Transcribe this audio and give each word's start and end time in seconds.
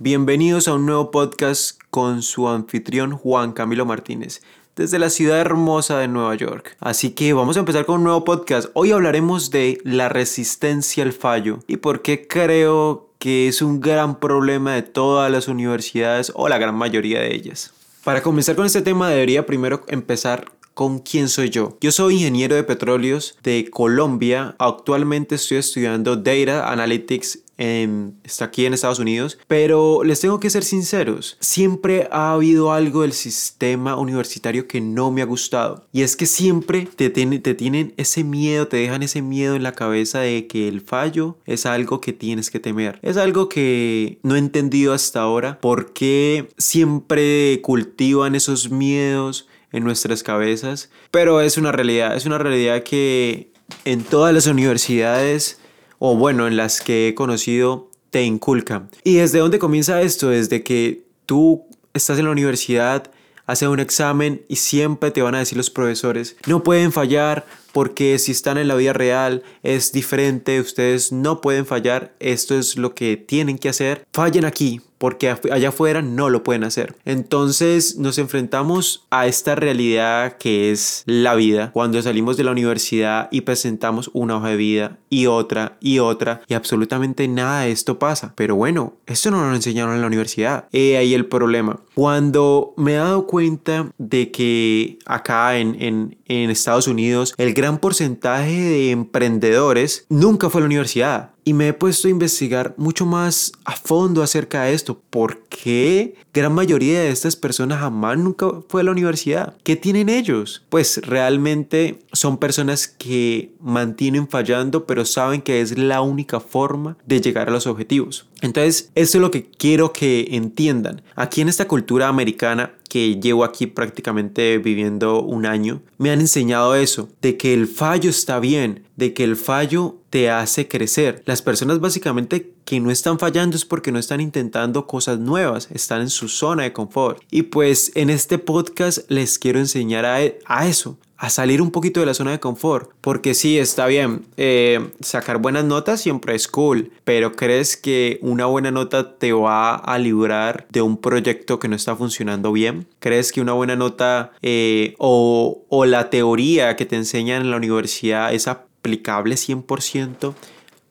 Bienvenidos 0.00 0.68
a 0.68 0.74
un 0.74 0.86
nuevo 0.86 1.10
podcast 1.10 1.76
con 1.90 2.22
su 2.22 2.48
anfitrión 2.48 3.16
Juan 3.16 3.50
Camilo 3.50 3.84
Martínez 3.84 4.42
desde 4.76 5.00
la 5.00 5.10
ciudad 5.10 5.40
hermosa 5.40 5.98
de 5.98 6.06
Nueva 6.06 6.36
York. 6.36 6.76
Así 6.78 7.10
que 7.10 7.32
vamos 7.32 7.56
a 7.56 7.60
empezar 7.60 7.84
con 7.84 7.96
un 7.96 8.04
nuevo 8.04 8.22
podcast. 8.22 8.68
Hoy 8.74 8.92
hablaremos 8.92 9.50
de 9.50 9.80
la 9.82 10.08
resistencia 10.08 11.02
al 11.02 11.12
fallo 11.12 11.58
y 11.66 11.78
por 11.78 12.02
qué 12.02 12.28
creo 12.28 13.10
que 13.18 13.48
es 13.48 13.60
un 13.60 13.80
gran 13.80 14.20
problema 14.20 14.74
de 14.74 14.82
todas 14.82 15.32
las 15.32 15.48
universidades 15.48 16.30
o 16.36 16.48
la 16.48 16.58
gran 16.58 16.76
mayoría 16.76 17.18
de 17.18 17.34
ellas. 17.34 17.72
Para 18.04 18.22
comenzar 18.22 18.54
con 18.54 18.66
este 18.66 18.82
tema 18.82 19.10
debería 19.10 19.46
primero 19.46 19.82
empezar 19.88 20.52
con 20.78 21.00
quién 21.00 21.28
soy 21.28 21.50
yo. 21.50 21.76
Yo 21.80 21.90
soy 21.90 22.14
ingeniero 22.14 22.54
de 22.54 22.62
petróleos 22.62 23.36
de 23.42 23.68
Colombia. 23.68 24.54
Actualmente 24.60 25.34
estoy 25.34 25.56
estudiando 25.56 26.14
Data 26.14 26.70
Analytics 26.70 27.40
en, 27.56 28.14
está 28.22 28.44
aquí 28.44 28.64
en 28.64 28.74
Estados 28.74 29.00
Unidos, 29.00 29.40
pero 29.48 30.04
les 30.04 30.20
tengo 30.20 30.38
que 30.38 30.48
ser 30.48 30.62
sinceros, 30.62 31.36
siempre 31.40 32.08
ha 32.12 32.32
habido 32.32 32.72
algo 32.72 33.02
del 33.02 33.12
sistema 33.12 33.96
universitario 33.96 34.68
que 34.68 34.80
no 34.80 35.10
me 35.10 35.22
ha 35.22 35.24
gustado. 35.24 35.84
Y 35.92 36.02
es 36.02 36.14
que 36.14 36.26
siempre 36.26 36.88
te, 36.94 37.10
te 37.10 37.54
tienen 37.54 37.92
ese 37.96 38.22
miedo, 38.22 38.68
te 38.68 38.76
dejan 38.76 39.02
ese 39.02 39.20
miedo 39.20 39.56
en 39.56 39.64
la 39.64 39.72
cabeza 39.72 40.20
de 40.20 40.46
que 40.46 40.68
el 40.68 40.80
fallo 40.80 41.38
es 41.44 41.66
algo 41.66 42.00
que 42.00 42.12
tienes 42.12 42.50
que 42.52 42.60
temer. 42.60 43.00
Es 43.02 43.16
algo 43.16 43.48
que 43.48 44.20
no 44.22 44.36
he 44.36 44.38
entendido 44.38 44.92
hasta 44.92 45.22
ahora, 45.22 45.58
por 45.60 45.92
qué 45.92 46.48
siempre 46.56 47.60
cultivan 47.62 48.36
esos 48.36 48.70
miedos 48.70 49.48
en 49.72 49.84
nuestras 49.84 50.22
cabezas, 50.22 50.90
pero 51.10 51.40
es 51.40 51.58
una 51.58 51.72
realidad, 51.72 52.16
es 52.16 52.26
una 52.26 52.38
realidad 52.38 52.82
que 52.82 53.52
en 53.84 54.02
todas 54.02 54.34
las 54.34 54.46
universidades, 54.46 55.60
o 55.98 56.16
bueno, 56.16 56.46
en 56.46 56.56
las 56.56 56.80
que 56.80 57.08
he 57.08 57.14
conocido, 57.14 57.90
te 58.10 58.22
inculcan. 58.22 58.90
¿Y 59.04 59.16
desde 59.16 59.38
dónde 59.38 59.58
comienza 59.58 60.00
esto? 60.00 60.30
Desde 60.30 60.62
que 60.62 61.04
tú 61.26 61.66
estás 61.92 62.18
en 62.18 62.24
la 62.24 62.30
universidad, 62.30 63.10
haces 63.46 63.68
un 63.68 63.80
examen 63.80 64.42
y 64.48 64.56
siempre 64.56 65.10
te 65.10 65.22
van 65.22 65.34
a 65.34 65.38
decir 65.38 65.56
los 65.56 65.70
profesores, 65.70 66.36
no 66.46 66.62
pueden 66.62 66.92
fallar 66.92 67.46
porque 67.72 68.18
si 68.18 68.32
están 68.32 68.58
en 68.58 68.68
la 68.68 68.74
vida 68.74 68.92
real 68.92 69.42
es 69.62 69.92
diferente, 69.92 70.60
ustedes 70.60 71.12
no 71.12 71.40
pueden 71.40 71.66
fallar, 71.66 72.14
esto 72.20 72.58
es 72.58 72.76
lo 72.76 72.94
que 72.94 73.16
tienen 73.16 73.58
que 73.58 73.68
hacer, 73.68 74.06
fallen 74.12 74.44
aquí, 74.44 74.80
porque 74.98 75.34
allá 75.50 75.68
afuera 75.68 76.02
no 76.02 76.28
lo 76.28 76.42
pueden 76.42 76.64
hacer. 76.64 76.96
Entonces 77.04 77.96
nos 77.96 78.18
enfrentamos 78.18 79.06
a 79.10 79.26
esta 79.26 79.54
realidad 79.54 80.36
que 80.38 80.72
es 80.72 81.04
la 81.06 81.34
vida 81.34 81.70
cuando 81.72 82.02
salimos 82.02 82.36
de 82.36 82.44
la 82.44 82.50
universidad 82.50 83.28
y 83.30 83.42
presentamos 83.42 84.10
una 84.12 84.36
hoja 84.36 84.48
de 84.48 84.56
vida 84.56 84.98
y 85.08 85.26
otra 85.26 85.78
y 85.80 86.00
otra 86.00 86.42
y 86.48 86.54
absolutamente 86.54 87.28
nada 87.28 87.62
de 87.62 87.70
esto 87.70 87.98
pasa. 87.98 88.32
Pero 88.36 88.56
bueno, 88.56 88.94
esto 89.06 89.30
no 89.30 89.48
lo 89.48 89.54
enseñaron 89.54 89.94
en 89.94 90.00
la 90.00 90.06
universidad. 90.08 90.66
He 90.72 90.96
ahí 90.96 91.14
el 91.14 91.26
problema. 91.26 91.80
Cuando 91.94 92.74
me 92.76 92.92
he 92.92 92.96
dado 92.96 93.26
cuenta 93.26 93.90
de 93.98 94.30
que 94.30 94.98
acá 95.06 95.58
en, 95.58 95.80
en, 95.80 96.18
en 96.26 96.50
Estados 96.50 96.88
Unidos 96.88 97.34
el 97.38 97.54
gran 97.58 97.78
porcentaje 97.78 98.52
de 98.52 98.90
emprendedores 98.92 100.06
nunca 100.08 100.48
fue 100.48 100.60
a 100.60 100.62
la 100.62 100.66
universidad 100.66 101.30
y 101.48 101.54
me 101.54 101.68
he 101.68 101.72
puesto 101.72 102.06
a 102.06 102.10
investigar 102.10 102.74
mucho 102.76 103.04
más 103.04 103.52
a 103.64 103.72
fondo 103.72 104.22
acerca 104.22 104.64
de 104.64 104.74
esto. 104.74 105.00
¿Por 105.10 105.44
qué 105.48 106.14
gran 106.34 106.54
mayoría 106.54 107.00
de 107.00 107.10
estas 107.10 107.36
personas 107.36 107.80
jamás 107.80 108.18
nunca 108.18 108.46
fue 108.68 108.82
a 108.82 108.84
la 108.84 108.90
universidad? 108.90 109.56
¿Qué 109.64 109.74
tienen 109.74 110.08
ellos? 110.08 110.62
Pues 110.68 111.00
realmente 111.04 112.00
son 112.12 112.36
personas 112.36 112.86
que 112.86 113.54
mantienen 113.60 114.28
fallando, 114.28 114.84
pero 114.84 115.04
saben 115.04 115.40
que 115.40 115.60
es 115.60 115.78
la 115.78 116.02
única 116.02 116.38
forma 116.38 116.96
de 117.06 117.20
llegar 117.20 117.48
a 117.48 117.52
los 117.52 117.66
objetivos. 117.66 118.28
Entonces, 118.40 118.90
eso 118.94 119.18
es 119.18 119.22
lo 119.22 119.30
que 119.30 119.50
quiero 119.50 119.92
que 119.92 120.28
entiendan. 120.32 121.02
Aquí 121.16 121.40
en 121.40 121.48
esta 121.48 121.66
cultura 121.66 122.08
americana 122.08 122.74
que 122.88 123.20
llevo 123.20 123.44
aquí 123.44 123.66
prácticamente 123.66 124.58
viviendo 124.58 125.22
un 125.22 125.46
año, 125.46 125.82
me 125.98 126.10
han 126.10 126.20
enseñado 126.20 126.74
eso, 126.74 127.08
de 127.20 127.36
que 127.36 127.54
el 127.54 127.66
fallo 127.66 128.10
está 128.10 128.40
bien, 128.40 128.84
de 128.96 129.14
que 129.14 129.24
el 129.24 129.36
fallo 129.36 129.96
te 130.10 130.30
hace 130.30 130.68
crecer. 130.68 131.22
Las 131.26 131.42
personas 131.42 131.80
básicamente 131.80 132.52
que 132.64 132.80
no 132.80 132.90
están 132.90 133.18
fallando 133.18 133.56
es 133.56 133.64
porque 133.64 133.92
no 133.92 133.98
están 133.98 134.20
intentando 134.20 134.86
cosas 134.86 135.18
nuevas, 135.18 135.68
están 135.72 136.02
en 136.02 136.10
su 136.10 136.28
zona 136.28 136.64
de 136.64 136.72
confort. 136.72 137.22
Y 137.30 137.42
pues 137.42 137.92
en 137.94 138.10
este 138.10 138.38
podcast 138.38 139.10
les 139.10 139.38
quiero 139.38 139.58
enseñar 139.58 140.04
a, 140.04 140.18
a 140.46 140.68
eso, 140.68 140.98
a 141.18 141.30
salir 141.30 141.60
un 141.60 141.72
poquito 141.72 142.00
de 142.00 142.06
la 142.06 142.14
zona 142.14 142.30
de 142.30 142.40
confort. 142.40 142.90
Porque 143.00 143.34
sí, 143.34 143.58
está 143.58 143.86
bien, 143.86 144.24
eh, 144.36 144.90
sacar 145.00 145.38
buenas 145.38 145.64
notas 145.64 146.00
siempre 146.00 146.34
es 146.34 146.46
cool, 146.46 146.92
pero 147.04 147.32
¿crees 147.32 147.76
que 147.76 148.18
una 148.22 148.46
buena 148.46 148.70
nota 148.70 149.18
te 149.18 149.32
va 149.32 149.74
a 149.74 149.98
librar 149.98 150.66
de 150.70 150.80
un 150.80 150.96
proyecto 150.96 151.58
que 151.58 151.68
no 151.68 151.76
está 151.76 151.96
funcionando 151.96 152.52
bien? 152.52 152.86
¿Crees 153.00 153.32
que 153.32 153.40
una 153.40 153.52
buena 153.52 153.74
nota 153.74 154.32
eh, 154.42 154.94
o, 154.98 155.64
o 155.68 155.84
la 155.84 156.08
teoría 156.08 156.76
que 156.76 156.86
te 156.86 156.96
enseñan 156.96 157.42
en 157.42 157.50
la 157.50 157.56
universidad 157.56 158.32
es 158.32 158.46
aplicable 158.46 159.34
100% 159.34 160.34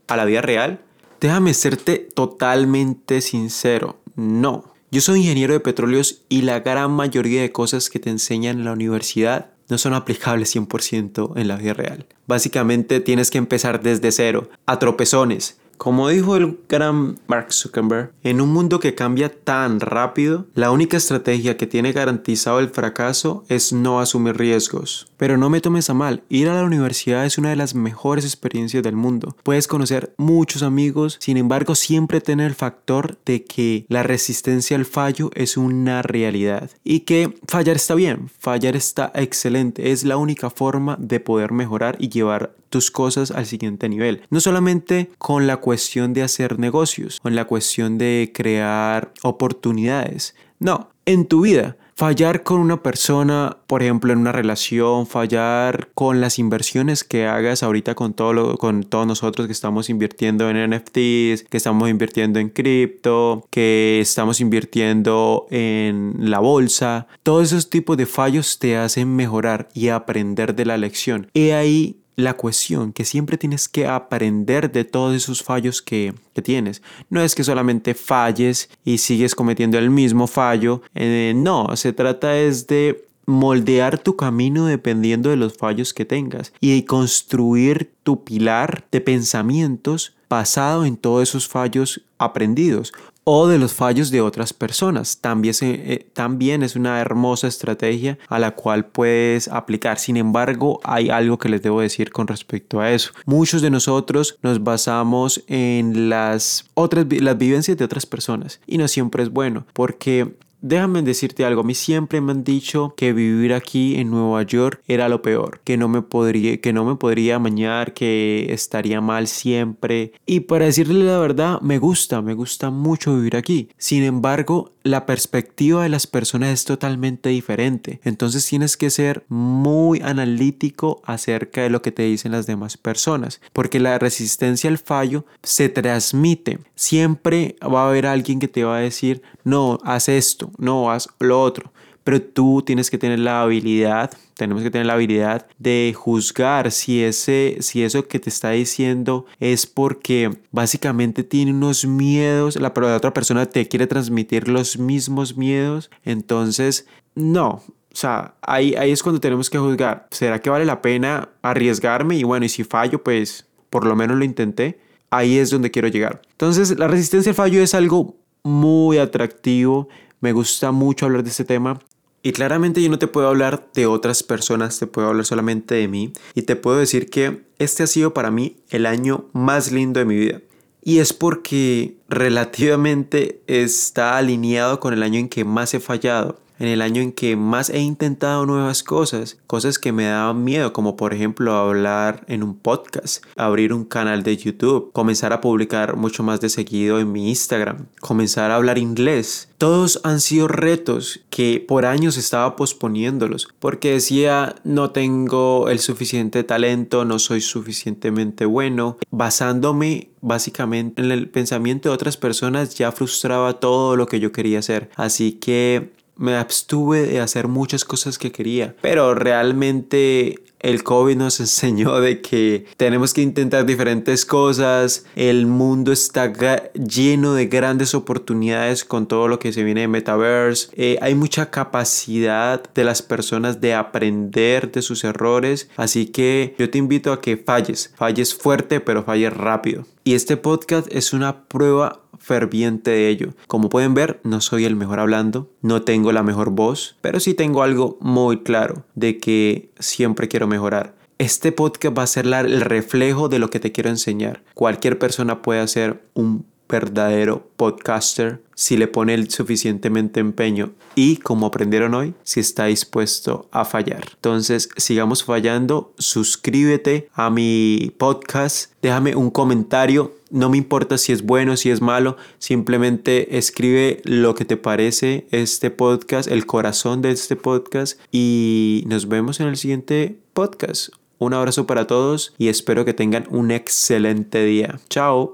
a 0.08 0.18
la 0.18 0.26
vida 0.26 0.42
real? 0.42 0.82
Déjame 1.22 1.54
serte 1.54 1.98
totalmente 2.14 3.22
sincero, 3.22 3.98
no. 4.16 4.74
Yo 4.92 5.02
soy 5.02 5.20
ingeniero 5.20 5.54
de 5.54 5.60
petróleos 5.60 6.22
y 6.30 6.44
la 6.44 6.60
gran 6.60 6.92
mayoría 6.92 7.42
de 7.42 7.52
cosas 7.52 7.90
que 7.90 8.00
te 8.00 8.10
enseñan 8.10 8.60
en 8.60 8.66
la 8.66 8.72
universidad 8.72 9.52
no 9.70 9.78
son 9.78 9.94
aplicables 9.94 10.56
100% 10.56 11.34
en 11.36 11.48
la 11.48 11.58
vida 11.58 11.74
real. 11.74 12.06
Básicamente 12.26 13.00
tienes 13.00 13.30
que 13.30 13.38
empezar 13.38 13.82
desde 13.82 14.12
cero, 14.12 14.50
a 14.66 14.80
tropezones, 14.80 15.60
como 15.78 16.10
dijo 16.10 16.36
el 16.36 16.60
gran 16.68 17.20
Mark 17.28 17.54
Zuckerberg, 17.54 18.12
en 18.24 18.42
un 18.42 18.52
mundo 18.52 18.80
que 18.80 18.96
cambia 18.96 19.30
tan 19.30 19.80
rápido, 19.80 20.48
la 20.54 20.72
única 20.72 20.98
estrategia 20.98 21.58
que 21.58 21.68
tiene 21.68 21.94
garantizado 21.94 22.60
el 22.60 22.70
fracaso 22.70 23.44
es 23.48 23.74
no 23.74 24.00
asumir 24.00 24.38
riesgos. 24.38 25.08
Pero 25.18 25.38
no 25.38 25.50
me 25.50 25.62
tomes 25.62 25.90
a 25.90 25.94
mal, 25.94 26.24
ir 26.30 26.50
a 26.50 26.56
la 26.56 26.64
universidad 26.64 27.26
es 27.26 27.38
una 27.38 27.50
de 27.50 27.56
las 27.56 27.76
mejores 27.76 28.26
experiencias 28.26 28.84
del 28.84 28.96
mundo. 28.96 29.36
Puedes 29.44 29.68
conocer 29.68 30.14
muchos 30.18 30.64
amigos, 30.64 31.18
sin 31.20 31.38
embargo 31.38 31.76
siempre 31.76 32.22
tener 32.22 32.48
el 32.48 32.56
factor 32.56 33.18
de 33.26 33.44
que 33.44 33.86
la 33.90 34.04
resistencia 34.04 34.78
al 34.78 34.86
fallo 34.86 35.32
es 35.34 35.58
una 35.58 36.02
realidad 36.02 36.70
y 36.84 37.02
que 37.02 37.38
fallar 37.48 37.76
está 37.76 37.96
bien, 37.96 38.30
fallar 38.40 38.76
está 38.76 39.12
excelente, 39.16 39.92
es 39.92 40.04
la 40.04 40.18
única 40.18 40.50
forma 40.50 40.98
de 41.00 41.20
poder 41.20 41.52
mejorar 41.52 41.98
y 42.00 42.10
llevar 42.10 42.54
tus 42.70 42.92
cosas 42.92 43.32
al 43.32 43.46
siguiente 43.46 43.90
nivel. 43.90 44.22
No 44.30 44.40
solamente 44.40 45.10
con 45.18 45.48
la 45.48 45.58
cuestión 45.58 46.14
de 46.14 46.24
hacer 46.24 46.60
negocios, 46.60 47.20
con 47.20 47.36
la 47.36 47.46
cuestión 47.46 47.98
de 47.98 48.32
crear 48.34 49.12
oportunidades. 49.24 50.36
No, 50.60 50.90
en 51.06 51.26
tu 51.26 51.42
vida. 51.42 51.78
Fallar 51.96 52.44
con 52.44 52.60
una 52.60 52.84
persona, 52.84 53.58
por 53.66 53.82
ejemplo, 53.82 54.14
en 54.14 54.20
una 54.20 54.32
relación, 54.32 55.08
fallar 55.08 55.90
con 55.96 56.22
las 56.22 56.38
inversiones 56.38 57.04
que 57.04 57.26
hagas 57.26 57.64
ahorita 57.64 57.96
con, 57.96 58.14
todo 58.14 58.56
con 58.60 58.84
todos 58.84 59.08
nosotros 59.08 59.48
que 59.48 59.54
estamos 59.54 59.90
invirtiendo 59.90 60.48
en 60.48 60.70
NFTs, 60.70 61.48
que 61.50 61.58
estamos 61.58 61.90
invirtiendo 61.90 62.38
en 62.38 62.50
cripto, 62.50 63.48
que 63.50 64.00
estamos 64.00 64.42
invirtiendo 64.42 65.48
en 65.50 66.14
la 66.20 66.38
bolsa. 66.38 67.08
Todos 67.24 67.48
esos 67.48 67.72
tipos 67.72 67.98
de 67.98 68.06
fallos 68.06 68.60
te 68.60 68.78
hacen 68.78 69.16
mejorar 69.16 69.68
y 69.74 69.88
aprender 69.88 70.54
de 70.54 70.66
la 70.66 70.78
lección. 70.78 71.32
Y 71.34 71.50
ahí 71.50 71.98
la 72.18 72.34
cuestión 72.34 72.92
que 72.92 73.06
siempre 73.06 73.38
tienes 73.38 73.70
que 73.70 73.88
aprender 73.88 74.72
de 74.72 74.84
todos 74.84 75.16
esos 75.16 75.44
fallos 75.44 75.82
que, 75.82 76.14
tienes. 76.44 76.84
No 77.10 77.20
es 77.20 77.34
que 77.34 77.44
solamente 77.44 77.96
falles 77.96 78.70
y 78.86 79.00
sigues 79.00 79.34
cometiendo 79.34 79.80
el 79.80 79.90
mismo 79.90 80.28
fallo. 80.28 80.84
Eh, 80.94 81.34
no, 81.36 81.76
se 81.76 81.94
trata 81.94 82.38
es 82.38 82.68
de 82.68 83.08
moldear 83.26 83.98
tu 83.98 84.16
camino 84.16 84.68
dependiendo 84.68 85.32
de 85.32 85.36
los 85.36 85.58
fallos 85.58 85.96
que 85.96 86.06
tengas 86.06 86.54
y 86.62 86.84
construir 86.84 87.92
tu 88.04 88.24
pilar 88.24 88.86
de 88.92 89.02
pensamientos 89.02 90.16
basado 90.30 90.86
en 90.86 90.96
todos 90.96 91.28
esos 91.28 91.48
fallos 91.48 92.02
aprendidos 92.20 92.94
o 93.30 93.46
de 93.50 93.58
los 93.58 93.74
fallos 93.74 94.10
de 94.10 94.22
otras 94.22 94.54
personas. 94.54 95.18
También, 95.18 95.54
eh, 95.62 96.08
también 96.14 96.64
es 96.64 96.78
una 96.78 97.02
hermosa 97.02 97.48
estrategia 97.48 98.18
a 98.30 98.40
la 98.40 98.52
cual 98.52 98.86
puedes 98.86 99.50
aplicar. 99.50 100.00
Sin 100.00 100.16
embargo, 100.16 100.80
hay 100.86 101.10
algo 101.10 101.38
que 101.38 101.50
les 101.50 101.62
debo 101.62 101.82
decir 101.82 102.10
con 102.10 102.28
respecto 102.28 102.80
a 102.80 102.90
eso. 102.90 103.12
Muchos 103.26 103.62
de 103.62 103.70
nosotros 103.70 104.38
nos 104.44 104.64
basamos 104.64 105.44
en 105.48 106.08
las 106.10 106.70
otras 106.74 107.06
las 107.10 107.38
vivencias 107.38 107.76
de 107.76 107.84
otras 107.84 108.06
personas 108.06 108.62
y 108.66 108.78
no 108.78 108.88
siempre 108.88 109.24
es 109.24 109.30
bueno 109.30 109.66
porque 109.74 110.38
déjame 110.62 111.02
decirte 111.02 111.46
algo, 111.46 111.62
a 111.62 111.64
mí 111.64 111.76
siempre 111.76 112.22
me 112.22 112.32
han 112.32 112.44
dicho 112.44 112.94
que 112.98 113.14
vivir 113.14 113.54
aquí 113.54 113.96
en 113.96 114.12
Nueva 114.12 114.44
York 114.44 114.82
era 114.88 115.10
lo 115.10 115.22
peor, 115.22 115.62
que 115.64 115.78
no 115.78 115.88
me 115.88 116.02
podría, 116.02 116.60
que 116.60 116.74
no 116.74 116.86
me 116.86 116.96
podría 116.96 117.36
amañar, 117.36 117.94
que 117.94 118.48
estaría 118.52 119.02
mal 119.02 119.28
siempre. 119.28 120.14
Y 120.26 120.42
para 120.42 120.66
decirle 120.66 121.04
la 121.06 121.20
verdad, 121.20 121.62
me 121.62 121.78
gusta, 121.78 122.22
me 122.22 122.34
gusta 122.34 122.70
mucho 122.70 123.16
vivir 123.16 123.36
aquí. 123.36 123.70
Sin 123.78 124.04
embargo, 124.04 124.74
la 124.84 125.06
perspectiva 125.06 125.84
de 125.84 125.90
las 125.90 126.08
personas 126.08 126.50
es 126.50 126.66
totalmente 126.66 127.30
diferente. 127.30 128.00
Entonces 128.04 128.46
tienes 128.46 128.78
que 128.78 128.90
ser 128.90 129.26
muy 129.28 130.02
analítico 130.02 131.02
acerca 131.04 131.62
de 131.62 131.70
lo 131.70 131.82
que 131.82 131.92
te 131.92 132.04
dicen 132.04 132.32
las 132.32 132.48
demás 132.48 132.78
personas, 132.78 133.42
porque 133.54 133.80
la 133.80 134.00
resistencia 134.00 134.70
al 134.70 134.78
fallo 134.78 135.26
se 135.44 135.70
transmite. 135.70 136.60
Siempre 136.76 137.56
va 137.62 137.84
a 137.84 137.90
haber 137.90 138.06
alguien 138.06 138.40
que 138.40 138.48
te 138.48 138.64
va 138.64 138.78
a 138.78 138.82
decir, 138.82 139.22
no, 139.44 139.80
haz 139.84 140.10
no, 140.58 140.92
haz 140.92 141.10
lo 141.20 141.42
otro. 141.42 141.72
Pero 142.04 142.22
tú 142.22 142.64
tienes 142.66 142.90
que 142.90 142.98
tener 142.98 143.20
la 143.20 143.42
habilidad, 143.42 144.12
tenemos 144.36 144.64
que 144.64 144.72
tener 144.72 144.88
la 144.88 144.94
habilidad 144.94 145.46
de 145.58 145.94
juzgar 145.96 146.72
si, 146.72 147.04
ese, 147.04 147.58
si 147.60 147.84
eso 147.84 148.08
que 148.08 148.20
te 148.20 148.30
está 148.30 148.52
diciendo 148.52 149.26
es 149.42 149.66
porque 149.66 150.38
básicamente 150.52 151.24
tiene 151.24 151.52
unos 151.52 151.86
miedos, 151.86 152.56
la, 152.56 152.72
la 152.74 152.96
otra 152.96 153.14
persona 153.14 153.46
te 153.46 153.68
quiere 153.68 153.88
transmitir 153.88 154.48
los 154.48 154.78
mismos 154.80 155.36
miedos. 155.36 155.90
Entonces, 156.06 156.88
no, 157.14 157.62
o 157.98 158.00
sea, 158.00 158.36
ahí, 158.44 158.76
ahí 158.76 158.92
es 158.92 159.02
cuando 159.02 159.20
tenemos 159.20 159.50
que 159.50 159.58
juzgar. 159.58 160.08
¿Será 160.12 160.40
que 160.40 160.52
vale 160.52 160.66
la 160.66 160.84
pena 160.84 161.30
arriesgarme? 161.42 162.16
Y 162.16 162.24
bueno, 162.24 162.46
y 162.46 162.50
si 162.50 162.64
fallo, 162.64 163.04
pues 163.04 163.48
por 163.72 163.88
lo 163.88 163.96
menos 163.96 164.18
lo 164.18 164.24
intenté. 164.24 164.80
Ahí 165.10 165.40
es 165.40 165.50
donde 165.50 165.72
quiero 165.72 165.88
llegar. 165.88 166.22
Entonces, 166.30 166.78
la 166.78 166.88
resistencia 166.88 167.32
al 167.32 167.36
fallo 167.36 167.60
es 167.60 167.74
algo 167.74 168.16
muy 168.44 169.00
atractivo. 169.00 169.90
Me 170.20 170.34
gusta 170.34 170.72
mucho 170.72 171.06
hablar 171.06 171.24
de 171.24 171.30
este 171.30 171.46
tema. 171.46 171.80
Y 172.24 172.32
claramente 172.32 172.82
yo 172.82 172.90
no 172.90 173.00
te 173.00 173.08
puedo 173.08 173.28
hablar 173.28 173.70
de 173.74 173.86
otras 173.86 174.24
personas, 174.24 174.80
te 174.80 174.88
puedo 174.88 175.08
hablar 175.08 175.26
solamente 175.26 175.76
de 175.76 175.88
mí. 175.88 176.14
Y 176.34 176.42
te 176.42 176.56
puedo 176.56 176.78
decir 176.78 177.10
que 177.10 177.44
este 177.60 177.84
ha 177.84 177.88
sido 177.88 178.14
para 178.14 178.32
mí 178.32 178.58
el 178.70 178.86
año 178.86 179.26
más 179.34 179.72
lindo 179.72 180.00
de 180.00 180.06
mi 180.06 180.16
vida. 180.16 180.42
Y 180.84 181.00
es 181.00 181.14
porque 181.14 181.98
relativamente 182.10 183.42
está 183.48 184.18
alineado 184.18 184.80
con 184.80 184.94
el 184.94 185.04
año 185.04 185.20
en 185.20 185.30
que 185.30 185.46
más 185.46 185.74
he 185.74 185.80
fallado 185.80 186.40
en 186.60 186.68
el 186.68 186.82
año 186.82 187.02
en 187.02 187.12
que 187.12 187.36
más 187.36 187.70
he 187.70 187.80
intentado 187.80 188.46
nuevas 188.46 188.84
cosas, 188.84 189.38
cosas 189.48 189.80
que 189.80 189.92
me 189.92 190.06
daban 190.06 190.44
miedo, 190.44 190.74
como 190.74 190.96
por 190.96 191.14
ejemplo 191.14 191.56
hablar 191.56 192.24
en 192.28 192.44
un 192.44 192.58
podcast, 192.58 193.24
abrir 193.36 193.74
un 193.74 193.86
canal 193.86 194.24
de 194.24 194.38
YouTube, 194.38 194.92
comenzar 194.94 195.34
a 195.34 195.42
publicar 195.42 195.96
mucho 195.96 196.24
más 196.24 196.42
de 196.42 196.50
seguido 196.50 197.00
en 197.00 197.12
mi 197.12 197.30
Instagram, 197.30 197.88
comenzar 198.00 198.52
a 198.52 198.56
hablar 198.56 198.78
inglés. 198.78 199.50
Todos 199.58 200.02
han 200.04 200.20
sido 200.20 200.48
retos 200.48 201.22
que 201.30 201.64
por 201.68 201.86
años 201.86 202.18
estaba 202.18 202.56
posponiéndolos 202.56 203.48
porque 203.60 203.94
decía 203.94 204.56
no 204.64 204.92
tengo 204.92 205.70
el 205.70 205.80
suficiente 205.80 206.44
talento, 206.44 207.06
no 207.06 207.18
soy 207.18 207.42
suficientemente 207.42 208.46
bueno, 208.46 208.98
basándome 209.10 210.10
básicamente 210.22 211.02
en 211.02 211.12
el 211.12 211.30
pensamiento 211.30 211.90
de 211.90 211.96
otras 211.96 212.18
personas 212.18 212.76
ya 212.76 212.92
frustraba 212.92 213.60
todo 213.60 213.96
lo 213.96 214.08
que 214.08 214.20
yo 214.20 214.32
quería 214.32 214.60
hacer. 214.60 214.90
Así 214.96 215.34
que 215.34 215.92
me 216.18 216.36
abstuve 216.36 217.04
de 217.04 217.20
hacer 217.20 217.48
muchas 217.48 217.86
cosas 217.86 218.18
que 218.18 218.32
quería, 218.32 218.76
pero 218.82 219.16
realmente 219.16 220.40
el 220.60 220.84
COVID 220.84 221.16
nos 221.16 221.40
enseñó 221.40 222.00
de 222.00 222.22
que 222.22 222.66
tenemos 222.78 223.14
que 223.14 223.22
intentar 223.22 223.66
diferentes 223.66 224.26
cosas, 224.26 225.06
el 225.16 225.46
mundo 225.46 225.92
está 225.92 226.32
lleno 226.74 227.34
de 227.34 227.48
grandes 227.48 227.94
oportunidades 227.94 228.84
con 228.84 229.08
todo 229.08 229.28
lo 229.28 229.40
que 229.40 229.54
se 229.54 229.64
viene 229.64 229.82
de 229.82 229.88
Metaverse, 229.88 230.70
eh, 230.74 230.98
hay 231.02 231.16
mucha 231.16 231.50
capacidad 231.52 232.64
de 232.74 232.84
las 232.84 233.02
personas 233.02 233.62
de 233.62 233.74
aprender 233.74 234.72
de 234.72 234.82
sus 234.82 235.04
errores, 235.04 235.70
así 235.78 236.08
que 236.08 236.56
yo 236.58 236.70
te 236.70 236.78
invito 236.78 237.12
a 237.12 237.22
que 237.22 237.38
falles, 237.38 237.94
falles 237.96 238.36
fuerte 238.36 238.80
pero 238.80 239.04
falles 239.04 239.34
rápido. 239.34 239.86
Y 240.04 240.14
este 240.14 240.38
podcast 240.38 240.88
es 240.90 241.12
una 241.12 241.44
prueba 241.50 242.00
ferviente 242.20 242.92
de 242.92 243.10
ello. 243.10 243.34
Como 243.48 243.70
pueden 243.70 243.94
ver, 243.94 244.20
no 244.24 244.42
soy 244.42 244.66
el 244.66 244.76
mejor 244.76 245.00
hablando, 245.00 245.50
no 245.62 245.82
tengo 245.82 246.12
la 246.12 246.24
mejor 246.24 246.52
voz, 246.52 246.98
pero 247.02 247.20
sí 247.20 247.34
tengo 247.34 247.64
algo 247.64 247.98
muy 248.02 248.44
claro 248.44 248.86
de 248.96 249.18
que 249.18 249.72
siempre 249.80 250.28
quiero 250.28 250.48
mejorar. 250.48 250.96
Este 251.20 251.52
podcast 251.52 251.98
va 251.98 252.04
a 252.04 252.08
ser 252.08 252.28
el 252.28 252.62
reflejo 252.62 253.28
de 253.28 253.40
lo 253.40 253.50
que 253.50 253.60
te 253.60 253.72
quiero 253.72 253.90
enseñar. 253.90 254.44
Cualquier 254.54 255.00
persona 255.00 255.42
puede 255.42 255.62
hacer 255.62 256.04
un 256.14 256.46
verdadero 256.68 257.48
podcaster 257.56 258.42
si 258.56 258.76
le 258.76 258.88
pone 258.88 259.14
el 259.14 259.30
suficientemente 259.30 260.20
empeño 260.20 260.72
y 260.96 261.18
como 261.18 261.46
aprendieron 261.46 261.94
hoy, 261.94 262.16
si 262.24 262.40
está 262.40 262.66
dispuesto 262.66 263.48
a 263.52 263.66
fallar. 263.66 264.04
Entonces, 264.16 264.70
sigamos 264.78 265.24
fallando, 265.24 265.94
suscríbete 266.00 267.10
a 267.14 267.30
mi 267.30 267.94
podcast, 267.98 268.72
déjame 268.82 269.16
un 269.16 269.30
comentario, 269.30 270.16
no 270.32 270.50
me 270.50 270.58
importa 270.58 270.98
si 270.98 271.12
es 271.12 271.22
bueno, 271.22 271.56
si 271.56 271.70
es 271.70 271.82
malo, 271.82 272.18
simplemente 272.40 273.38
escribe 273.38 274.02
lo 274.06 274.34
que 274.34 274.46
te 274.46 274.58
parece 274.58 275.28
este 275.32 275.70
podcast, 275.70 276.30
el 276.30 276.46
corazón 276.48 277.02
de 277.02 277.12
este 277.12 277.36
podcast 277.36 278.00
y 278.12 278.84
nos 278.88 279.08
vemos 279.08 279.40
en 279.40 279.48
el 279.48 279.58
siguiente 279.58 280.18
podcast. 280.34 280.90
Un 281.20 281.34
abrazo 281.34 281.66
para 281.66 281.88
todos 281.88 282.34
y 282.38 282.48
espero 282.48 282.86
que 282.86 282.94
tengan 282.94 283.26
un 283.30 283.52
excelente 283.52 284.44
día. 284.44 284.80
Chao. 284.90 285.26